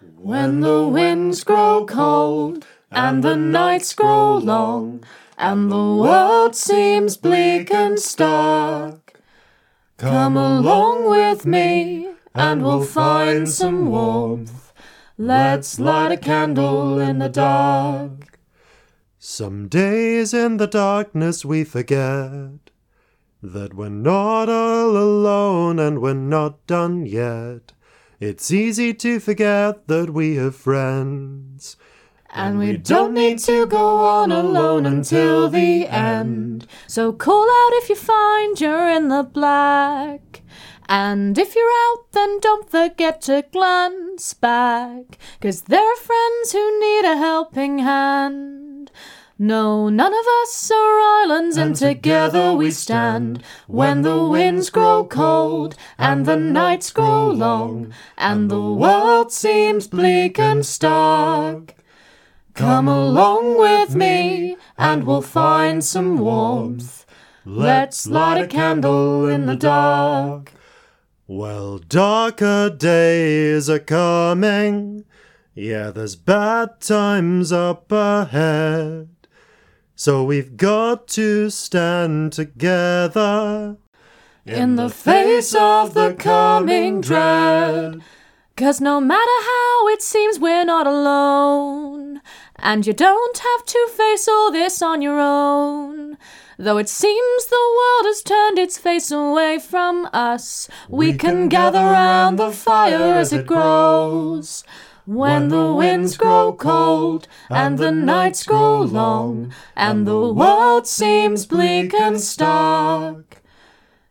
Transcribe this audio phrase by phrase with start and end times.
[0.00, 5.02] When the winds grow cold and the nights grow long
[5.38, 9.18] and the world seems bleak and stark,
[9.96, 14.74] come along with me and we'll find some warmth.
[15.16, 18.38] Let's light a candle in the dark.
[19.18, 22.70] Some days in the darkness we forget
[23.42, 27.72] that we're not all alone and we're not done yet.
[28.18, 31.76] It's easy to forget that we have friends.
[32.30, 36.66] And we don't need to go on alone until the end.
[36.86, 40.42] So call out if you find you're in the black.
[40.88, 45.18] And if you're out, then don't forget to glance back.
[45.40, 48.65] Cause there are friends who need a helping hand.
[49.38, 53.42] No, none of us are islands, and together we stand.
[53.66, 60.38] When the winds grow cold, and the nights grow long, and the world seems bleak
[60.38, 61.74] and stark.
[62.54, 67.04] Come along with me, and we'll find some warmth.
[67.44, 70.54] Let's light a candle in the dark.
[71.26, 75.04] Well, darker days are coming.
[75.54, 79.15] Yeah, there's bad times up ahead.
[79.98, 83.78] So we've got to stand together
[84.44, 88.02] in the face of the coming dread.
[88.58, 92.20] Cause no matter how it seems, we're not alone.
[92.56, 96.18] And you don't have to face all this on your own.
[96.58, 101.18] Though it seems the world has turned its face away from us, we, we can,
[101.18, 104.62] can gather round the fire as it grows.
[105.06, 111.94] When the winds grow cold and the nights grow long and the world seems bleak
[111.94, 113.40] and stark,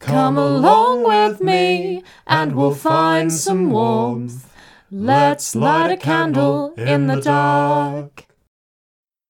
[0.00, 4.52] come along with me and we'll find some warmth.
[4.90, 8.26] Let's light a candle in the dark.